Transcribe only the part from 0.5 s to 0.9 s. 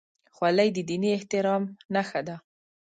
د